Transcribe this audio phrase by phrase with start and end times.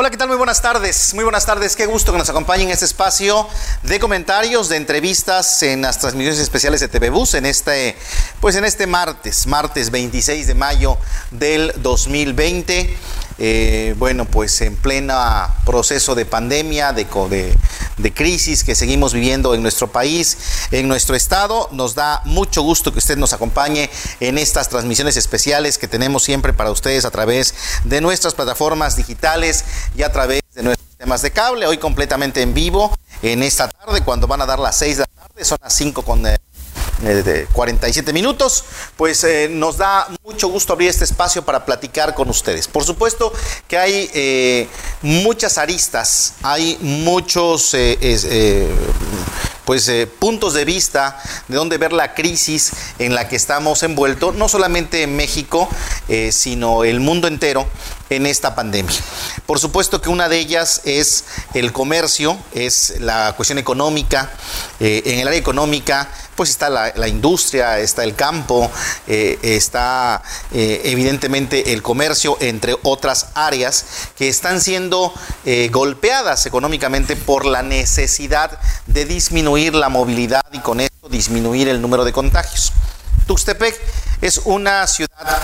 [0.00, 0.28] Hola, ¿qué tal?
[0.28, 1.12] Muy buenas tardes.
[1.12, 1.76] Muy buenas tardes.
[1.76, 3.46] Qué gusto que nos acompañen en este espacio
[3.82, 7.94] de comentarios, de entrevistas en las transmisiones especiales de TV Bus en este,
[8.40, 10.96] pues en este martes, martes 26 de mayo
[11.32, 12.96] del 2020.
[13.42, 17.06] Eh, bueno, pues en plena proceso de pandemia, de,
[18.14, 20.36] crisis que seguimos viviendo en nuestro país,
[20.70, 21.70] en nuestro estado.
[21.72, 23.88] Nos da mucho gusto que usted nos acompañe
[24.20, 27.54] en estas transmisiones especiales que tenemos siempre para ustedes a través
[27.84, 29.64] de nuestras plataformas digitales
[29.96, 31.66] y a través de nuestros sistemas de cable.
[31.66, 35.22] Hoy completamente en vivo en esta tarde, cuando van a dar las 6 de la
[35.22, 36.26] tarde, son las 5 con...
[37.02, 38.62] Eh, de 47 minutos,
[38.98, 42.68] pues eh, nos da mucho gusto abrir este espacio para platicar con ustedes.
[42.68, 43.32] Por supuesto
[43.66, 44.68] que hay eh,
[45.00, 47.74] muchas aristas, hay muchos
[49.64, 54.48] pues puntos de vista de dónde ver la crisis en la que estamos envueltos, no
[54.48, 55.68] solamente en México,
[56.30, 57.66] sino el mundo entero
[58.10, 58.96] en esta pandemia.
[59.46, 61.24] Por supuesto que una de ellas es
[61.54, 64.30] el comercio, es la cuestión económica.
[64.80, 68.70] Eh, en el área económica, pues está la, industria, está el campo,
[69.06, 73.84] eh, está eh, evidentemente el comercio, entre otras áreas
[74.16, 75.14] que están siendo
[75.70, 82.04] golpeadas económicamente por la necesidad de disminuir la movilidad y con esto disminuir el número
[82.04, 82.72] de contagios.
[83.26, 83.78] Tuxtepec
[84.20, 85.40] es una ciudad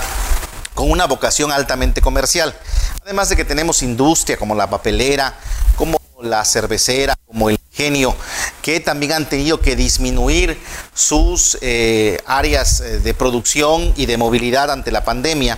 [0.77, 2.55] con una vocación altamente comercial.
[3.03, 5.33] Además de que tenemos industria como la papelera,
[5.75, 8.15] como la cervecera, como el ingenio,
[8.61, 10.55] que también han tenido que disminuir
[10.93, 15.57] sus eh, áreas eh, de producción y de movilidad ante la pandemia.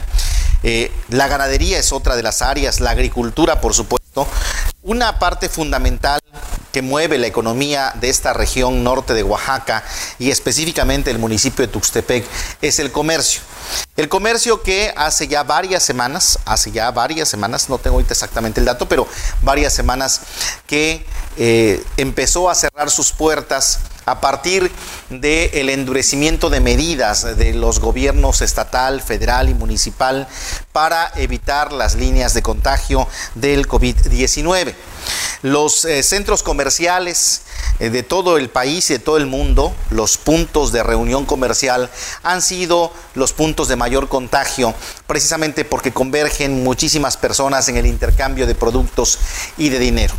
[0.64, 4.26] Eh, la ganadería es otra de las áreas, la agricultura, por supuesto.
[4.83, 6.19] Una parte fundamental
[6.72, 9.84] que mueve la economía de esta región norte de Oaxaca
[10.17, 12.26] y específicamente el municipio de Tuxtepec
[12.61, 13.42] es el comercio.
[13.95, 18.59] El comercio que hace ya varias semanas, hace ya varias semanas, no tengo ahorita exactamente
[18.59, 19.08] el dato, pero
[19.42, 20.22] varias semanas
[20.66, 21.06] que
[21.38, 24.72] eh, empezó a cerrar sus puertas a partir
[25.09, 30.27] del endurecimiento de medidas de los gobiernos estatal, federal y municipal
[30.72, 34.73] para evitar las líneas de contagio del COVID-19.
[35.42, 37.42] Los eh, centros comerciales
[37.80, 41.89] eh, de todo el país y de todo el mundo, los puntos de reunión comercial
[42.23, 44.73] han sido los puntos de mayor contagio,
[45.08, 49.19] precisamente porque convergen muchísimas personas en el intercambio de productos
[49.58, 50.14] y de dinero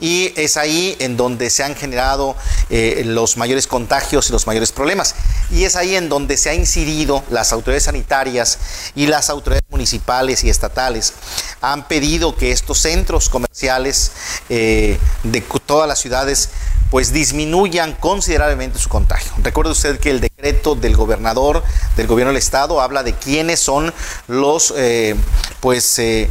[0.00, 2.34] y es ahí en donde se han generado
[2.70, 5.14] eh, los mayores contagios y los mayores problemas.
[5.50, 8.58] Y es ahí en donde se ha incidido las autoridades sanitarias
[8.94, 11.12] y las autoridades municipales y estatales.
[11.60, 14.12] Han pedido que estos centros comerciales
[14.48, 16.50] eh, de todas las ciudades
[16.90, 19.30] pues disminuyan considerablemente su contagio.
[19.42, 21.62] Recuerde usted que el decreto del gobernador,
[21.96, 23.94] del gobierno del estado, habla de quiénes son
[24.26, 25.14] los, eh,
[25.60, 26.28] pues, eh,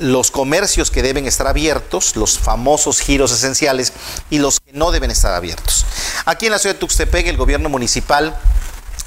[0.00, 3.92] los comercios que deben estar abiertos, los famosos giros esenciales,
[4.28, 5.86] y los que no deben estar abiertos.
[6.24, 8.36] Aquí en la ciudad de Tuxtepec, el gobierno municipal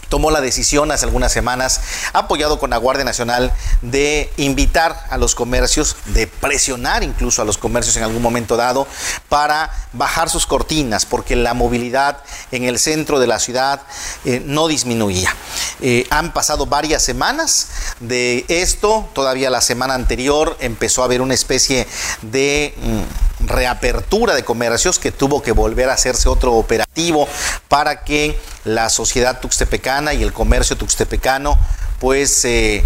[0.10, 1.82] tomó la decisión hace algunas semanas,
[2.14, 7.58] apoyado con la Guardia Nacional, de invitar a los comercios, de presionar incluso a los
[7.58, 8.88] comercios en algún momento dado
[9.30, 13.82] para bajar sus cortinas, porque la movilidad en el centro de la ciudad
[14.26, 15.34] eh, no disminuía.
[15.82, 21.34] Eh, han pasado varias semanas de esto, todavía la semana anterior empezó a haber una
[21.34, 21.88] especie
[22.22, 22.74] de...
[22.82, 27.28] Mm, reapertura de comercios que tuvo que volver a hacerse otro operativo
[27.68, 31.58] para que la sociedad tuxtepecana y el comercio tuxtepecano
[32.00, 32.84] pues eh,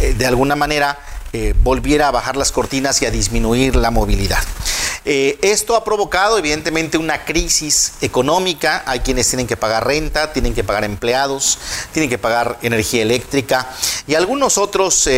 [0.00, 0.98] eh, de alguna manera
[1.32, 4.42] eh, volviera a bajar las cortinas y a disminuir la movilidad.
[5.02, 8.84] Esto ha provocado evidentemente una crisis económica.
[8.86, 11.58] Hay quienes tienen que pagar renta, tienen que pagar empleados,
[11.92, 13.66] tienen que pagar energía eléctrica
[14.06, 15.08] y algunos otros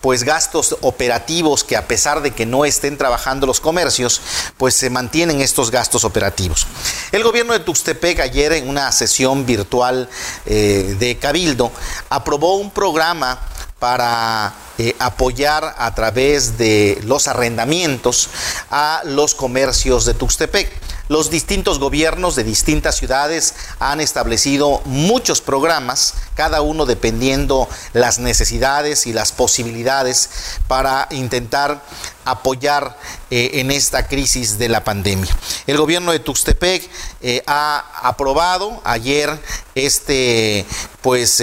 [0.00, 4.20] pues gastos operativos que a pesar de que no estén trabajando los comercios,
[4.56, 6.66] pues se mantienen estos gastos operativos.
[7.12, 10.08] El gobierno de Tuxtepec ayer en una sesión virtual
[10.46, 11.70] eh, de Cabildo
[12.08, 13.40] aprobó un programa
[13.78, 18.28] para eh, apoyar a través de los arrendamientos
[18.70, 20.89] a los comercios de Tuxtepec.
[21.10, 29.08] Los distintos gobiernos de distintas ciudades han establecido muchos programas, cada uno dependiendo las necesidades
[29.08, 30.30] y las posibilidades
[30.68, 31.82] para intentar
[32.24, 32.96] apoyar
[33.28, 35.36] eh, en esta crisis de la pandemia.
[35.66, 36.88] El gobierno de Tuxtepec
[37.22, 39.36] eh, ha aprobado ayer
[39.74, 40.64] este,
[41.02, 41.42] pues,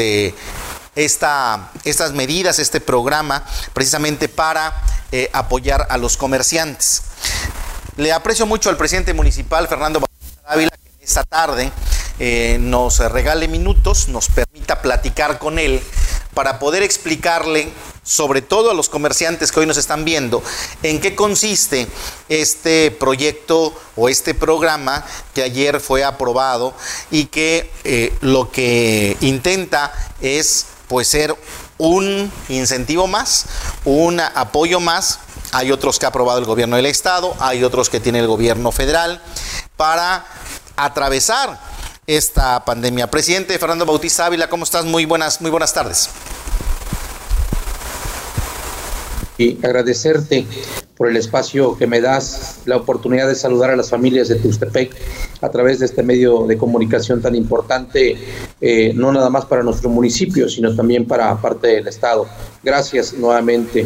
[0.95, 3.43] esta, estas medidas, este programa,
[3.73, 4.73] precisamente para
[5.11, 7.03] eh, apoyar a los comerciantes.
[7.97, 10.03] Le aprecio mucho al presidente municipal, Fernando
[10.45, 11.71] Ávila, que esta tarde
[12.19, 15.81] eh, nos regale minutos, nos permita platicar con él
[16.35, 17.69] para poder explicarle
[18.03, 20.43] sobre todo a los comerciantes que hoy nos están viendo,
[20.83, 21.87] en qué consiste
[22.29, 25.03] este proyecto o este programa
[25.33, 26.75] que ayer fue aprobado
[27.09, 29.91] y que eh, lo que intenta
[30.21, 31.35] es pues ser
[31.79, 33.45] un incentivo más,
[33.85, 35.19] un apoyo más.
[35.51, 38.71] Hay otros que ha aprobado el gobierno del estado, hay otros que tiene el gobierno
[38.71, 39.21] federal
[39.75, 40.25] para
[40.75, 41.59] atravesar
[42.05, 43.09] esta pandemia.
[43.09, 44.85] Presidente Fernando Bautista Ávila, ¿cómo estás?
[44.85, 46.09] Muy buenas, muy buenas tardes.
[49.37, 50.47] Y agradecerte
[50.97, 54.91] por el espacio que me das, la oportunidad de saludar a las familias de Tuxtepec
[55.41, 58.17] a través de este medio de comunicación tan importante,
[58.59, 62.25] eh, no nada más para nuestro municipio, sino también para parte del Estado.
[62.63, 63.85] Gracias nuevamente.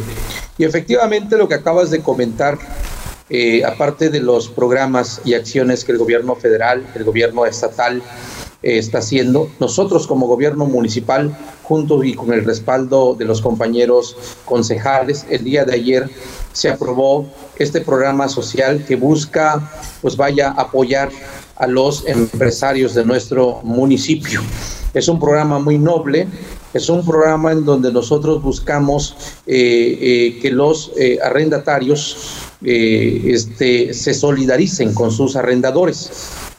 [0.58, 2.58] Y efectivamente lo que acabas de comentar
[3.30, 8.02] eh, aparte de los programas y acciones que el gobierno federal, el gobierno estatal
[8.64, 14.16] está haciendo, nosotros como gobierno municipal, junto y con el respaldo de los compañeros
[14.46, 16.10] concejales, el día de ayer
[16.54, 17.26] se aprobó
[17.58, 19.72] este programa social que busca,
[20.02, 21.10] pues vaya, apoyar
[21.56, 24.42] a los empresarios de nuestro municipio.
[24.94, 26.28] Es un programa muy noble,
[26.74, 29.16] es un programa en donde nosotros buscamos
[29.48, 30.92] eh, que los
[31.24, 36.12] arrendatarios eh, este, se solidaricen con sus arrendadores,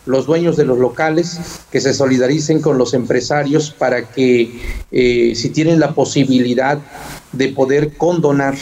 [0.06, 1.38] los dueños de los locales,
[1.70, 4.60] que se solidaricen con los empresarios para que
[4.90, 6.78] eh, si tienen la posibilidad
[7.32, 8.54] de poder condonar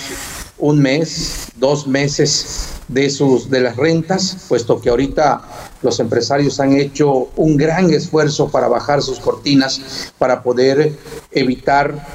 [0.58, 5.42] un mes, dos meses de sus de las rentas, puesto que ahorita
[5.82, 10.92] los empresarios han hecho un gran esfuerzo para bajar sus cortinas para poder
[11.30, 12.06] evitar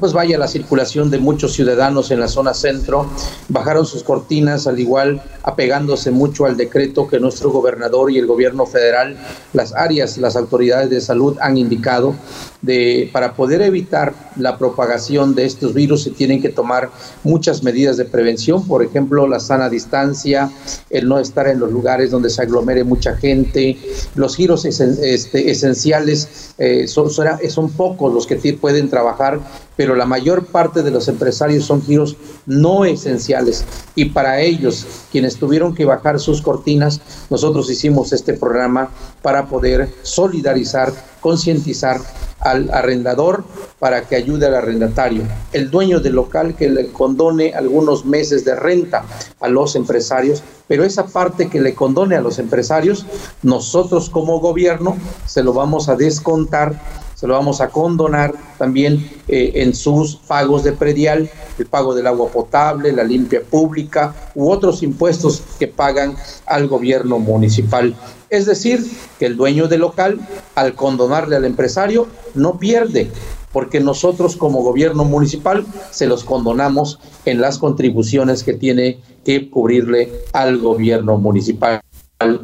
[0.00, 3.06] pues vaya la circulación de muchos ciudadanos en la zona centro,
[3.48, 8.66] bajaron sus cortinas al igual apegándose mucho al decreto que nuestro gobernador y el gobierno
[8.66, 9.16] federal,
[9.52, 12.14] las áreas, las autoridades de salud han indicado
[12.62, 16.90] de para poder evitar la propagación de estos virus se tienen que tomar
[17.24, 20.50] muchas medidas de prevención, por ejemplo, la sana distancia,
[20.88, 23.76] el no estar en los lugares donde se aglomere mucha gente,
[24.14, 29.40] los giros este, esenciales eh, son, son pocos los que pueden trabajar
[29.76, 32.16] pero la mayor parte de los empresarios son giros
[32.46, 33.64] no esenciales.
[33.94, 37.00] Y para ellos, quienes tuvieron que bajar sus cortinas,
[37.30, 38.90] nosotros hicimos este programa
[39.22, 42.00] para poder solidarizar, concientizar
[42.42, 43.44] al arrendador
[43.78, 45.22] para que ayude al arrendatario,
[45.52, 49.04] el dueño del local que le condone algunos meses de renta
[49.40, 53.06] a los empresarios, pero esa parte que le condone a los empresarios,
[53.42, 54.96] nosotros como gobierno
[55.26, 56.74] se lo vamos a descontar
[57.22, 62.08] se lo vamos a condonar también eh, en sus pagos de predial, el pago del
[62.08, 66.16] agua potable, la limpia pública u otros impuestos que pagan
[66.46, 67.94] al gobierno municipal.
[68.28, 68.84] Es decir,
[69.20, 70.18] que el dueño del local,
[70.56, 73.08] al condonarle al empresario, no pierde,
[73.52, 80.12] porque nosotros como gobierno municipal se los condonamos en las contribuciones que tiene que cubrirle
[80.32, 81.82] al gobierno municipal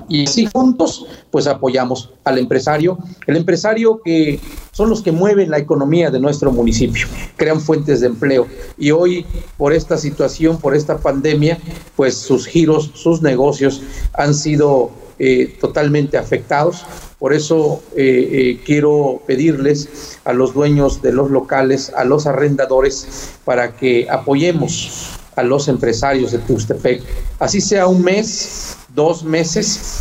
[0.08, 4.40] y así juntos pues apoyamos al empresario, el empresario que
[4.72, 8.46] son los que mueven la economía de nuestro municipio, crean fuentes de empleo
[8.78, 9.26] y hoy
[9.56, 11.58] por esta situación, por esta pandemia,
[11.96, 13.82] pues sus giros, sus negocios
[14.14, 14.90] han sido
[15.20, 16.84] eh, totalmente afectados.
[17.18, 23.32] Por eso eh, eh, quiero pedirles a los dueños de los locales, a los arrendadores,
[23.44, 27.02] para que apoyemos a los empresarios de Tuxtepec.
[27.40, 30.00] Así sea un mes, dos meses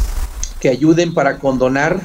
[0.59, 2.01] que ayuden para condonar,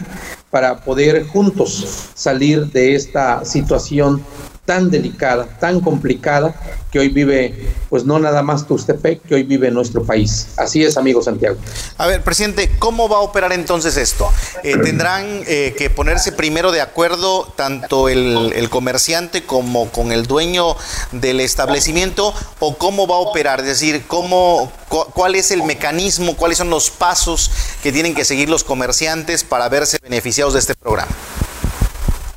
[0.50, 4.22] para poder juntos salir de esta situación
[4.64, 6.54] tan delicada, tan complicada
[6.92, 10.50] que hoy vive, pues no nada más Tustepec, que hoy vive nuestro país.
[10.56, 11.56] Así es, amigo Santiago.
[11.98, 14.30] A ver, presidente, ¿cómo va a operar entonces esto?
[14.62, 20.26] Eh, ¿Tendrán eh, que ponerse primero de acuerdo tanto el, el, comerciante como con el
[20.26, 20.76] dueño
[21.10, 23.60] del establecimiento o cómo va a operar?
[23.60, 27.50] Es decir, ¿cómo, ¿cuál es el mecanismo, cuáles son los pasos
[27.82, 31.10] que tienen que seguir los comerciantes para verse beneficiados de este programa?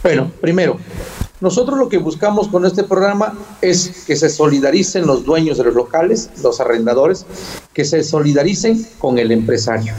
[0.01, 0.79] Bueno, primero,
[1.45, 5.75] nosotros lo que buscamos con este programa es que se solidaricen los dueños de los
[5.75, 7.23] locales, los arrendadores,
[7.71, 9.93] que se solidaricen con el empresario.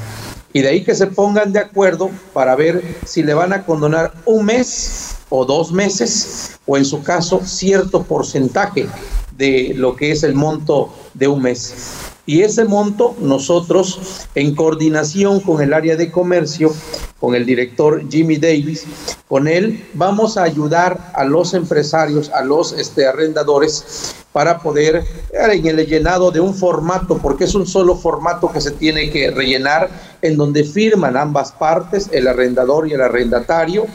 [0.52, 4.12] Y de ahí que se pongan de acuerdo para ver si le van a condonar
[4.24, 8.88] un mes o dos meses, o en su caso cierto porcentaje
[9.36, 12.15] de lo que es el monto de un mes.
[12.26, 16.72] Y ese monto nosotros, en coordinación con el área de comercio,
[17.20, 18.84] con el director Jimmy Davis,
[19.28, 25.66] con él vamos a ayudar a los empresarios, a los este, arrendadores para poder en
[25.66, 29.88] el llenado de un formato, porque es un solo formato que se tiene que rellenar,
[30.22, 33.86] en donde firman ambas partes, el arrendador y el arrendatario,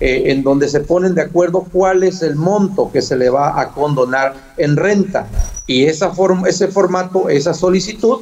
[0.00, 3.60] eh, en donde se ponen de acuerdo cuál es el monto que se le va
[3.60, 5.26] a condonar en renta.
[5.66, 8.20] Y esa forma, ese formato, esa solicitud,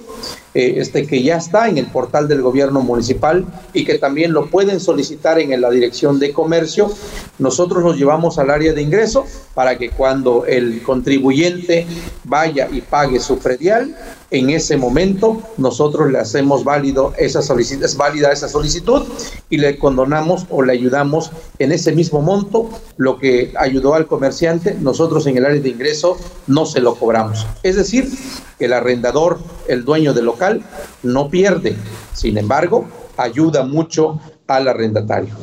[0.54, 4.50] eh, este, que ya está en el portal del gobierno municipal y que también lo
[4.50, 6.92] pueden solicitar en la dirección de comercio,
[7.38, 9.24] nosotros los llevamos al área de ingreso
[9.54, 11.86] para que cuando el contribuyente
[12.24, 13.96] vaya y pague su predial,
[14.30, 19.02] en ese momento nosotros le hacemos válido esa solicitud, es válida esa solicitud
[19.48, 24.74] y le condonamos o le ayudamos en ese mismo monto lo que ayudó al comerciante,
[24.74, 26.16] nosotros en el área de ingreso
[26.46, 27.46] no se lo cobramos.
[27.62, 28.10] Es decir,
[28.58, 30.62] el arrendador, el dueño del local,
[31.02, 31.76] no pierde.
[32.12, 35.34] Sin embargo, ayuda mucho al arrendatario.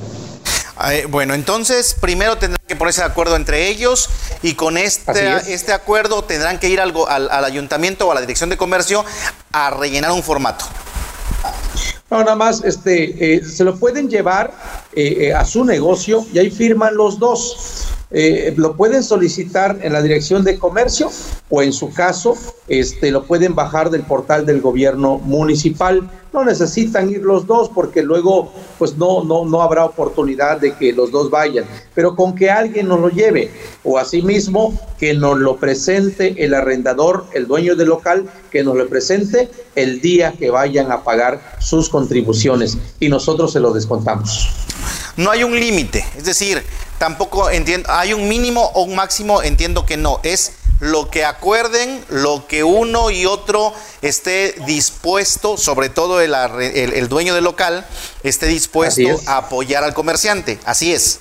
[1.10, 4.10] Bueno, entonces primero tendrán que ponerse de acuerdo entre ellos
[4.41, 8.50] y con este, este acuerdo tendrán que ir algo al, ayuntamiento o a la dirección
[8.50, 9.05] de comercio
[9.51, 10.65] a rellenar un formato.
[12.12, 14.53] No, nada más, este, eh, se lo pueden llevar
[14.94, 17.88] eh, eh, a su negocio y ahí firman los dos.
[18.12, 21.12] Eh, lo pueden solicitar en la dirección de comercio
[21.50, 26.10] o en su caso este, lo pueden bajar del portal del gobierno municipal.
[26.36, 30.92] No necesitan ir los dos porque luego pues no, no, no habrá oportunidad de que
[30.92, 31.63] los dos vayan,
[31.94, 33.51] pero con que alguien nos lo lleve
[33.86, 38.86] o asimismo que nos lo presente el arrendador, el dueño del local, que nos lo
[38.89, 42.77] presente el día que vayan a pagar sus contribuciones.
[43.00, 44.50] Y nosotros se lo descontamos.
[45.15, 46.62] No hay un límite, es decir,
[46.98, 52.04] tampoco entiendo, hay un mínimo o un máximo, entiendo que no, es lo que acuerden,
[52.10, 57.86] lo que uno y otro esté dispuesto, sobre todo el, dueño del local,
[58.24, 60.60] esté dispuesto a apoyar al comerciante.
[60.65, 61.20] Así es.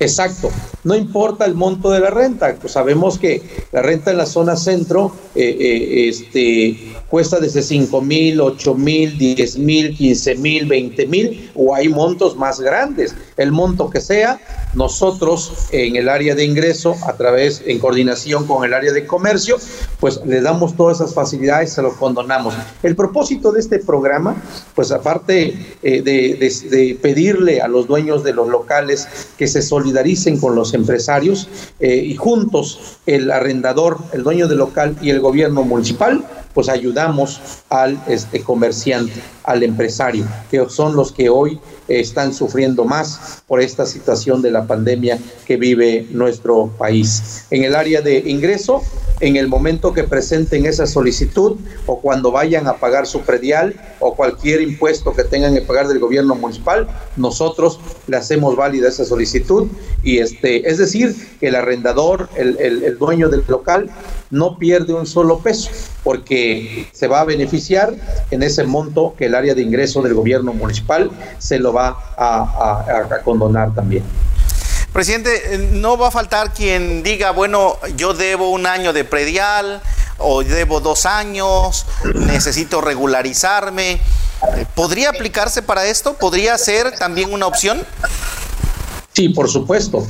[0.00, 0.50] Exacto.
[0.82, 2.56] No importa el monto de la renta.
[2.58, 8.00] Pues sabemos que la renta en la zona centro eh, eh, este, cuesta desde 5
[8.00, 13.14] mil, 8 mil, 10 mil, 15 mil, 20 mil o hay montos más grandes.
[13.36, 14.40] El monto que sea,
[14.74, 19.58] nosotros en el área de ingreso, a través, en coordinación con el área de comercio,
[19.98, 22.54] pues le damos todas esas facilidades, se lo condonamos.
[22.82, 24.36] El propósito de este programa,
[24.74, 30.54] pues aparte eh, de, pedirle a los dueños de los locales que se solidaricen con
[30.54, 31.48] los empresarios
[31.80, 36.24] eh, y juntos el arrendador, el dueño del local y el gobierno municipal,
[36.54, 39.12] pues ayudamos al este, comerciante,
[39.50, 44.66] al empresario, que son los que hoy están sufriendo más por esta situación de la
[44.66, 47.46] pandemia que vive nuestro país.
[47.50, 48.82] En el área de ingreso,
[49.18, 54.14] en el momento que presenten esa solicitud o cuando vayan a pagar su predial o
[54.14, 59.66] cualquier impuesto que tengan que pagar del gobierno municipal, nosotros le hacemos válida esa solicitud
[60.04, 63.90] y este, es decir, que el arrendador, el, el dueño del local,
[64.30, 65.70] no pierde un solo peso
[66.04, 67.94] porque se va a beneficiar
[68.30, 73.20] en ese monto que el área de ingreso del gobierno municipal se lo va a,
[73.24, 74.04] condonar también.
[74.92, 79.80] Presidente, no va a faltar quien diga, bueno, yo debo un año de predial
[80.18, 84.00] o debo dos años, necesito regularizarme.
[84.74, 86.14] ¿Podría aplicarse para esto?
[86.14, 87.82] ¿Podría ser también una opción?
[89.12, 90.06] Sí, por supuesto.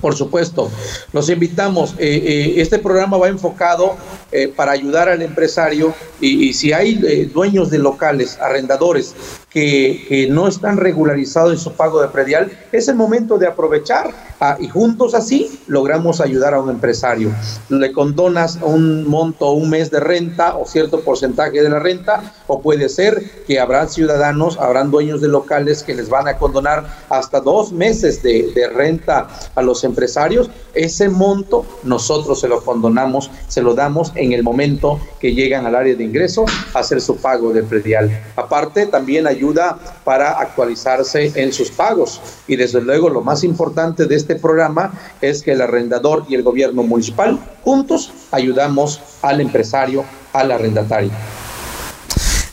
[0.00, 0.70] Por supuesto,
[1.12, 1.94] los invitamos.
[1.98, 3.96] Eh, eh, este programa va enfocado
[4.30, 6.94] eh, para ayudar al empresario y, si hay
[7.32, 9.14] dueños de locales, arrendadores
[9.50, 14.56] que, no están regularizados en su pago de predial, es el momento de aprovechar ah,
[14.60, 17.32] y juntos así logramos ayudar a un empresario.
[17.68, 22.60] Le condonas un monto, un mes de renta o cierto porcentaje de la renta, o
[22.60, 27.40] puede ser que habrá ciudadanos, habrán dueños de locales que les van a condonar hasta
[27.40, 30.50] dos meses de, de renta a los empresarios.
[30.74, 35.74] Ese monto nosotros se lo condonamos, se lo damos en el momento que llegan al
[35.74, 38.10] área de ingreso a hacer su pago de predial.
[38.36, 42.20] Aparte, también ayuda para actualizarse en sus pagos.
[42.46, 46.42] Y desde luego lo más importante de este programa es que el arrendador y el
[46.42, 51.10] gobierno municipal juntos ayudamos al empresario, al arrendatario.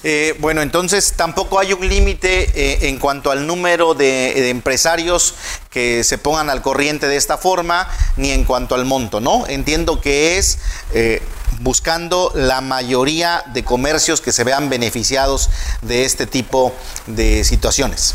[0.07, 5.33] Eh, bueno, entonces tampoco hay un límite eh, en cuanto al número de, empresarios
[5.71, 9.47] que se pongan al corriente de esta forma, ni en cuanto al monto, ¿no?
[9.47, 10.59] Entiendo que es
[10.93, 11.23] eh,
[11.61, 15.49] buscando la mayoría de comercios que se vean beneficiados
[15.81, 16.71] de este tipo
[17.07, 18.13] de situaciones.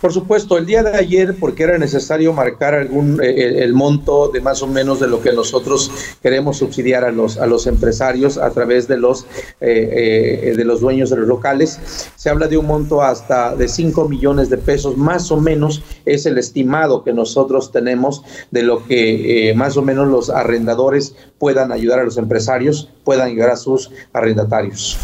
[0.00, 4.40] Por supuesto, el día de ayer, porque era necesario marcar algún eh, el, monto de
[4.40, 5.90] más o menos de lo que nosotros
[6.22, 9.26] queremos subsidiar a los a los empresarios a través de los
[9.60, 11.78] eh, eh, de los dueños de los locales,
[12.16, 16.24] se habla de un monto hasta de 5 millones de pesos, más o menos es
[16.24, 21.98] el estimado que nosotros tenemos de lo que más o menos los arrendadores puedan ayudar
[21.98, 24.98] a los empresarios, puedan llegar a sus arrendatarios.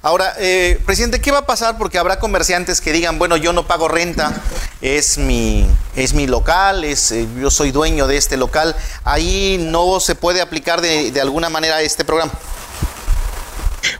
[0.00, 1.76] Ahora, eh, presidente, ¿qué va a pasar?
[1.76, 4.32] Porque habrá comerciantes que digan, bueno, yo no pago renta,
[4.80, 8.76] es mi, es mi local, es, eh, yo soy dueño de este local.
[9.02, 12.32] Ahí no se puede aplicar de, de alguna manera este programa.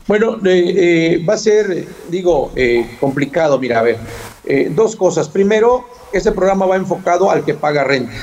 [0.07, 2.53] Bueno, eh, va a ser, digo,
[2.99, 3.59] complicado.
[3.59, 3.99] Mira, a ver,
[4.71, 5.27] dos cosas.
[5.27, 8.13] Primero, este programa va enfocado al que paga renta.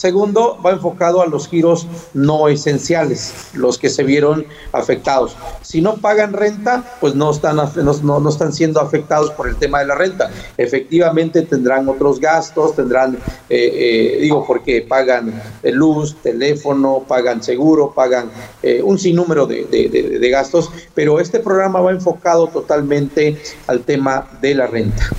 [0.00, 5.36] Segundo, va enfocado a los giros no esenciales, los que se vieron afectados.
[5.60, 9.88] Si no pagan renta, pues no están, no, están siendo afectados por el tema de
[9.88, 10.30] la renta.
[10.56, 13.16] Efectivamente tendrán otros gastos, tendrán,
[13.50, 18.30] eh, eh, digo, porque pagan luz, teléfono, pagan seguro, pagan
[18.62, 24.66] eh, un sinnúmero de gastos, pero este programa va enfocado totalmente al tema de la
[24.66, 25.10] renta.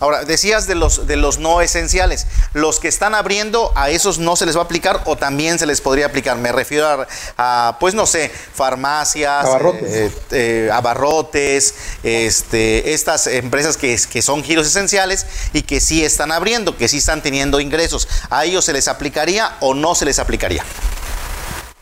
[0.00, 2.26] Ahora, decías de los, de los no esenciales.
[2.52, 5.66] Los que están abriendo, ¿a esos no se les va a aplicar o también se
[5.66, 6.36] les podría aplicar?
[6.36, 13.98] Me refiero a, pues no sé, farmacias, abarrotes, eh, eh, abarrotes este, estas empresas que,
[14.10, 18.08] que son giros esenciales y que sí están abriendo, que sí están teniendo ingresos.
[18.30, 20.64] ¿A ellos se les aplicaría o no se les aplicaría?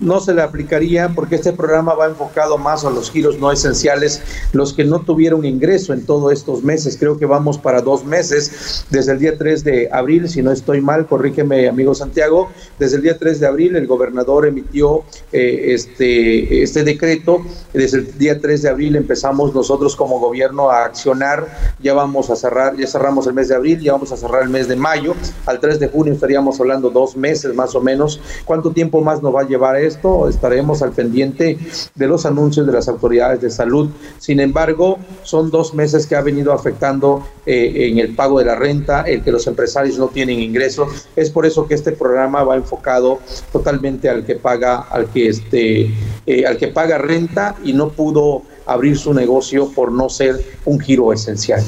[0.00, 4.22] No se le aplicaría porque este programa va enfocado más a los giros no esenciales,
[4.52, 6.96] los que no tuvieron ingreso en todos estos meses.
[6.98, 10.80] Creo que vamos para dos meses, desde el día 3 de abril, si no estoy
[10.80, 16.62] mal, corrígeme amigo Santiago, desde el día 3 de abril el gobernador emitió eh, este,
[16.62, 21.46] este decreto, desde el día 3 de abril empezamos nosotros como gobierno a accionar,
[21.80, 24.48] ya vamos a cerrar, ya cerramos el mes de abril, ya vamos a cerrar el
[24.48, 25.14] mes de mayo,
[25.46, 28.20] al 3 de junio estaríamos hablando dos meses más o menos.
[28.44, 31.58] ¿Cuánto tiempo más nos va a llevar esto, estaremos al pendiente
[31.94, 33.90] de los anuncios de las autoridades de salud.
[34.18, 38.56] Sin embargo, son dos meses que ha venido afectando eh, en el pago de la
[38.56, 41.06] renta, el que los empresarios no tienen ingresos.
[41.16, 43.20] Es por eso que este programa va enfocado
[43.52, 45.90] totalmente al que paga, al que este,
[46.26, 50.80] eh, al que paga renta y no pudo abrir su negocio por no ser un
[50.80, 51.62] giro esencial.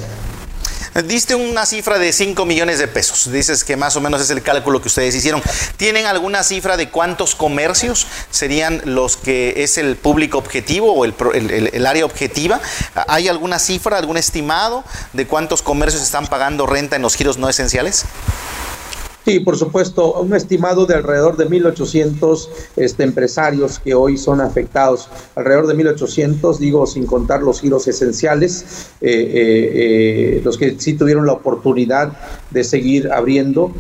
[1.04, 3.30] Diste una cifra de 5 millones de pesos.
[3.30, 5.42] Dices que más o menos es el cálculo que ustedes hicieron.
[5.76, 11.14] ¿Tienen alguna cifra de cuántos comercios serían los que es el público objetivo o el,
[11.72, 12.60] el área objetiva?
[13.08, 17.48] ¿Hay alguna cifra, algún estimado de cuántos comercios están pagando renta en los giros no
[17.48, 18.06] esenciales?
[19.26, 25.08] Sí, por supuesto, un estimado de alrededor de 1.800 este, empresarios que hoy son afectados,
[25.34, 30.94] alrededor de 1.800, digo, sin contar los giros esenciales, eh, eh, eh, los que sí
[30.94, 32.12] tuvieron la oportunidad
[32.52, 33.72] de seguir abriendo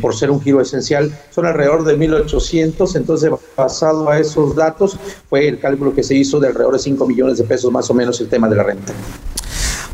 [0.00, 4.96] por ser un giro esencial, son alrededor de 1.800, entonces basado a esos datos
[5.28, 7.94] fue el cálculo que se hizo de alrededor de 5 millones de pesos más o
[7.94, 8.94] menos el tema de la renta.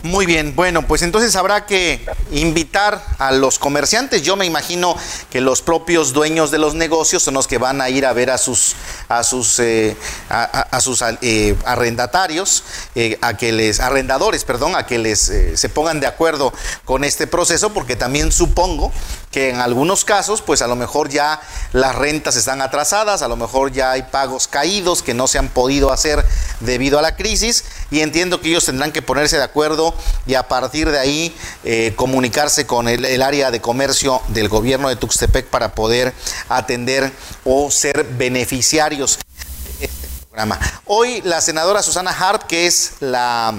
[0.04, 4.20] Muy bien, bueno, pues entonces habrá que invitar a los comerciantes.
[4.20, 4.94] Yo me imagino
[5.30, 8.30] que los propios dueños de los negocios son los que van a ir a ver
[8.30, 8.76] a sus
[9.08, 9.96] a sus eh,
[10.28, 12.64] a, sus eh, arrendatarios,
[12.94, 15.20] eh, a que les arrendadores, perdón, a que les
[15.54, 16.52] se pongan de acuerdo
[16.84, 18.92] con este proceso, porque también supongo
[19.30, 21.40] que en algunos casos, pues a lo mejor ya
[21.72, 25.48] las rentas están atrasadas, a lo mejor ya hay pagos caídos que no se han
[25.48, 26.24] podido hacer
[26.64, 29.94] debido a la crisis y entiendo que ellos tendrán que ponerse de acuerdo
[30.26, 34.88] y a partir de ahí eh, comunicarse con el, el, área de comercio del gobierno
[34.88, 36.12] de Tuxtepec para poder
[36.48, 37.12] atender
[37.44, 39.18] o ser beneficiarios
[39.78, 40.58] de este programa.
[40.86, 43.54] Hoy la senadora Susana Hart, que es la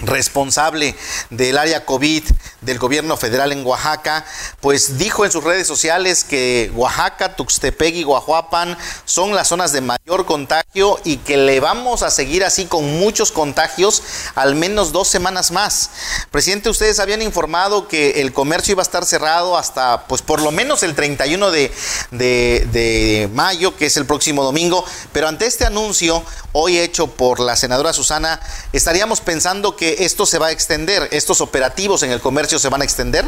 [0.00, 0.94] responsable
[1.30, 2.24] del área COVID
[2.60, 4.24] del gobierno federal en Oaxaca,
[4.60, 9.80] pues dijo en sus redes sociales que Oaxaca, Tuxtepec y Guajuapan son las zonas de
[9.80, 14.02] mayor contagio y que le vamos a seguir así con muchos contagios
[14.34, 15.90] al menos dos semanas más.
[16.30, 20.50] Presidente, ustedes habían informado que el comercio iba a estar cerrado hasta pues por lo
[20.50, 21.72] menos el 31 de,
[22.10, 27.40] de, de mayo, que es el próximo domingo, pero ante este anuncio hoy hecho por
[27.40, 28.40] la senadora Susana,
[28.72, 32.82] estaríamos pensando que esto se va a extender, estos operativos en el comercio se van
[32.82, 33.24] a extender.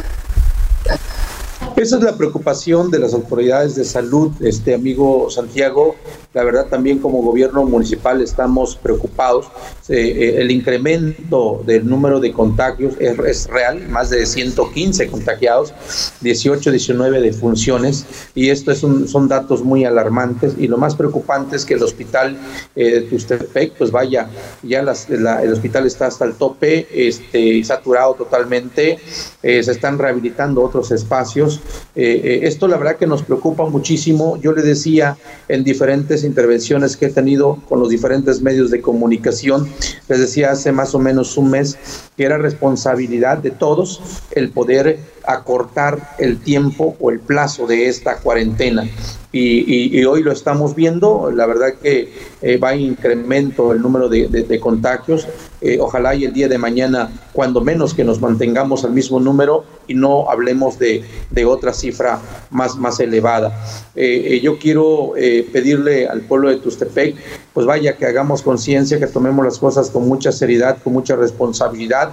[1.77, 5.96] Esa es la preocupación de las autoridades de salud, este amigo Santiago.
[6.33, 9.47] La verdad también como gobierno municipal estamos preocupados.
[9.88, 15.75] Eh, eh, el incremento del número de contagios es, real, más de 115 contagiados,
[16.21, 21.57] 18, 19 de funciones y esto es son datos muy alarmantes y lo más preocupante
[21.57, 22.38] es que el hospital
[22.77, 24.31] eh, de Tustepec, pues vaya,
[24.62, 28.99] ya el hospital está hasta el tope, este, saturado totalmente,
[29.43, 31.61] se están rehabilitando otros espacios.
[31.95, 34.37] esto la verdad que nos preocupa muchísimo.
[34.40, 35.16] Yo le decía
[35.49, 39.68] en diferentes intervenciones que he tenido con los diferentes medios de comunicación.
[40.09, 41.78] Les decía hace más o menos un mes
[42.24, 44.00] era responsabilidad de todos
[44.33, 48.88] el poder acortar el tiempo o el plazo de esta cuarentena.
[49.33, 54.61] Y, hoy lo estamos viendo, la verdad que eh, va en incremento el número de,
[54.61, 55.28] contagios.
[55.61, 59.64] Eh, ojalá y el día de mañana, cuando menos que nos mantengamos al mismo número
[59.87, 61.04] y no hablemos de,
[61.46, 63.64] otra cifra más, más elevada.
[63.94, 65.12] Eh, yo quiero
[65.52, 67.14] pedirle al pueblo de Tustepec,
[67.54, 72.10] pues vaya que hagamos conciencia, que tomemos las cosas con mucha seriedad, con mucha responsabilidad.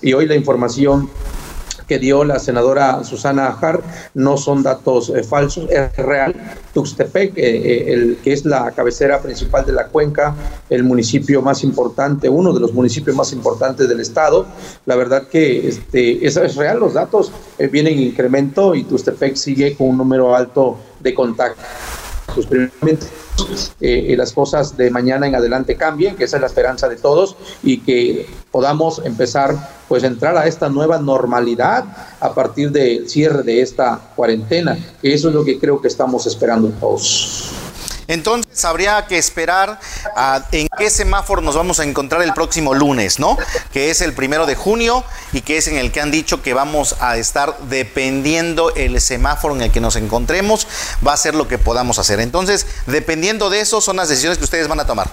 [0.00, 1.08] Y hoy la información
[1.88, 3.82] que dio la senadora Susana Ajar
[4.14, 6.34] no son datos eh, falsos, es real.
[6.74, 10.36] Tuxtepec, eh, eh, el, que es la cabecera principal de la cuenca,
[10.68, 14.46] el municipio más importante, uno de los municipios más importantes del estado,
[14.84, 17.32] la verdad que este, es, es real, los datos
[17.72, 21.64] vienen en incremento y Tuxtepec sigue con un número alto de contactos.
[22.34, 22.46] Pues,
[23.80, 27.36] eh, las cosas de mañana en adelante cambien, que esa es la esperanza de todos
[27.62, 29.56] y que podamos empezar
[29.88, 31.84] pues entrar a esta nueva normalidad
[32.20, 36.26] a partir del cierre de esta cuarentena, que eso es lo que creo que estamos
[36.26, 37.67] esperando todos.
[38.08, 39.78] Entonces habría que esperar
[40.16, 43.36] a en qué semáforo nos vamos a encontrar el próximo lunes, ¿no?
[43.72, 46.54] Que es el primero de junio y que es en el que han dicho que
[46.54, 50.66] vamos a estar dependiendo el semáforo en el que nos encontremos,
[51.06, 52.18] va a ser lo que podamos hacer.
[52.20, 55.08] Entonces, dependiendo de eso, son las decisiones que ustedes van a tomar.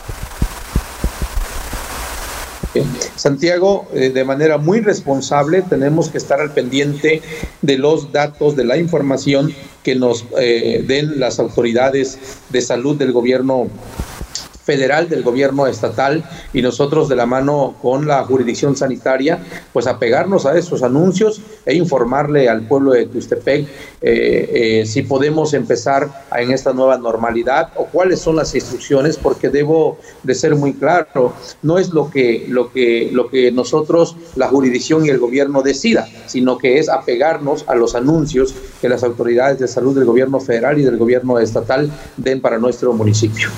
[3.16, 7.22] Santiago, eh, de manera muy responsable, tenemos que estar al pendiente
[7.62, 9.54] de los datos, de la información
[9.86, 12.18] que nos eh, den las autoridades
[12.50, 13.68] de salud del gobierno
[14.66, 19.40] federal, del gobierno estatal y nosotros de la mano con la jurisdicción sanitaria,
[19.72, 23.68] pues apegarnos a esos anuncios e informarle al pueblo de Tustepec
[24.02, 29.50] eh, eh, si podemos empezar en esta nueva normalidad o cuáles son las instrucciones, porque
[29.50, 34.48] debo de ser muy claro, no es lo que, lo que, lo que nosotros, la
[34.48, 39.60] jurisdicción y el gobierno decida, sino que es apegarnos a los anuncios que las autoridades
[39.60, 43.50] de salud del gobierno federal y del gobierno estatal den para nuestro municipio.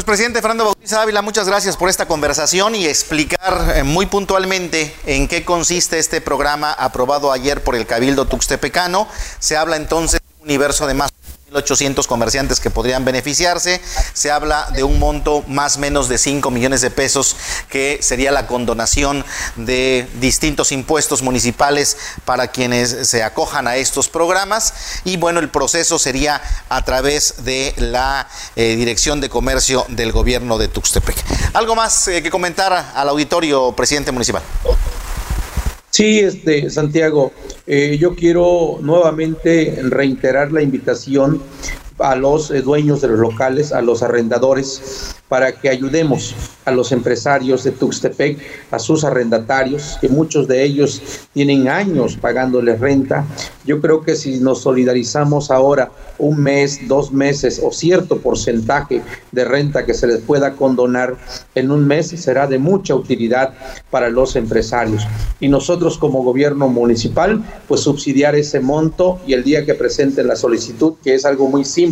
[0.00, 4.96] Pues presidente Fernando Bautista Ávila, muchas gracias por esta conversación y explicar eh, muy puntualmente
[5.04, 9.06] en qué consiste este programa aprobado ayer por el Cabildo Tuxtepecano.
[9.40, 11.12] Se habla entonces de un universo de más
[11.50, 13.80] 1.800 comerciantes que podrían beneficiarse.
[14.12, 17.36] Se habla de un monto más o menos de 5 millones de pesos
[17.68, 19.24] que sería la condonación
[19.56, 24.74] de distintos impuestos municipales para quienes se acojan a estos programas.
[25.04, 30.58] Y bueno, el proceso sería a través de la eh, Dirección de Comercio del Gobierno
[30.58, 31.16] de Tuxtepec.
[31.54, 34.42] ¿Algo más eh, que comentar al auditorio, presidente municipal?
[36.00, 37.30] Sí, este, Santiago,
[37.66, 41.42] eh, yo quiero nuevamente reiterar la invitación
[42.00, 46.34] a los eh, dueños de los locales, a los arrendadores, para que ayudemos
[46.64, 48.38] a los empresarios de Tuxtepec,
[48.72, 51.00] a sus arrendatarios, que muchos de ellos
[51.32, 53.24] tienen años pagándoles renta.
[53.64, 59.44] Yo creo que si nos solidarizamos ahora un mes, dos meses o cierto porcentaje de
[59.44, 61.16] renta que se les pueda condonar
[61.54, 63.54] en un mes, será de mucha utilidad
[63.90, 65.06] para los empresarios.
[65.38, 70.36] Y nosotros como gobierno municipal, pues subsidiar ese monto y el día que presenten la
[70.36, 71.89] solicitud, que es algo muy simple,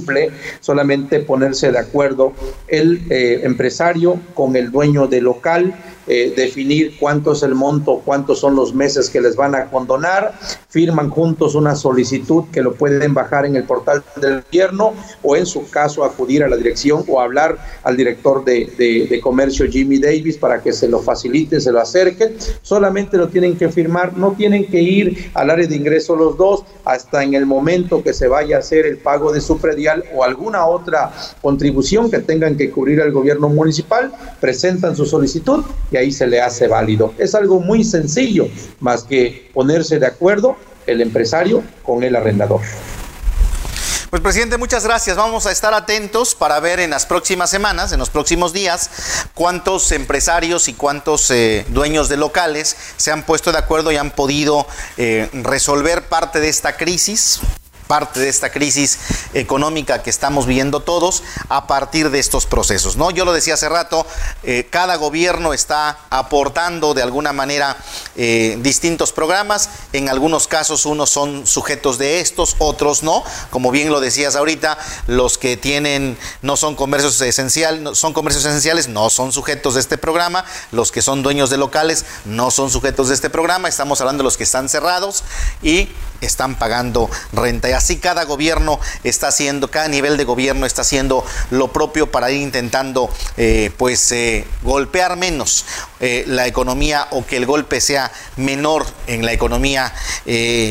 [0.61, 2.33] solamente ponerse de acuerdo
[2.67, 5.75] el eh, empresario con el dueño del local
[6.09, 10.33] eh, definir cuánto es el monto, cuántos son los meses que les van a condonar,
[10.69, 15.47] firman juntos una solicitud que lo pueden bajar en el portal del gobierno o en
[15.47, 20.39] su caso acudir a la dirección o hablar al director de, de, comercio Jimmy Davis
[20.39, 22.37] para que se lo faciliten, se lo acerquen.
[22.63, 26.65] Solamente lo tienen que firmar, no tienen que ir al área de ingreso los dos
[26.85, 30.25] hasta en el momento que se vaya a hacer el pago de su predial o
[30.25, 36.13] alguna otra contribución que tengan que cubrir al gobierno municipal, presentan su solicitud y ahí
[36.13, 37.15] se le hace válido.
[37.19, 38.49] Es algo muy sencillo,
[38.81, 40.57] más que ponerse de acuerdo
[40.87, 42.61] el empresario con el arrendador.
[44.11, 45.19] Pues presidente, muchas gracias.
[45.19, 48.89] Vamos a estar atentos para ver en las próximas semanas, en los próximos días,
[49.35, 54.11] cuántos empresarios y cuántos eh, dueños de locales se han puesto de acuerdo y han
[54.11, 57.41] podido eh, resolver parte de esta crisis
[57.89, 58.99] parte de esta crisis
[59.35, 62.97] económica que estamos viendo todos a partir de estos procesos.
[62.97, 63.11] ¿no?
[63.11, 64.07] Yo lo decía hace rato,
[64.45, 67.77] eh, cada gobierno está aportando de alguna manera
[68.15, 73.91] eh, distintos programas, en algunos casos unos son sujetos de estos, otros no, como bien
[73.91, 79.33] lo decías ahorita, los que tienen no son comercios esenciales, son comercios esenciales, no son
[79.33, 83.31] sujetos de este programa, los que son dueños de locales no son sujetos de este
[83.31, 85.25] programa, estamos hablando de los que están cerrados
[85.63, 85.89] y
[86.21, 91.73] están pagando renta así cada gobierno está haciendo, cada nivel de gobierno está haciendo lo
[91.73, 95.65] propio para ir intentando eh, pues eh, golpear menos
[96.01, 99.93] eh, la economía o que el golpe sea menor en la economía,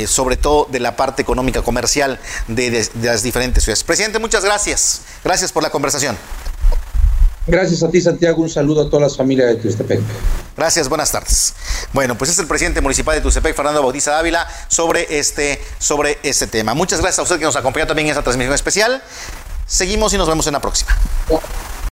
[0.08, 3.84] sobre todo de la parte económica comercial de las diferentes ciudades.
[3.84, 5.02] Presidente, muchas gracias.
[5.24, 6.18] Gracias por la conversación.
[7.48, 8.42] Gracias a ti, Santiago.
[8.42, 10.02] Un saludo a todas las familias de Tustepec.
[10.56, 11.54] Gracias, buenas tardes.
[11.94, 16.48] Bueno, pues es el presidente municipal de Tustepec, Fernando Bautista Dávila, sobre este, sobre este
[16.48, 16.74] tema.
[16.74, 19.02] Muchas gracias a usted que nos acompañó también en esta transmisión especial.
[19.66, 20.92] Seguimos y nos vemos en la próxima.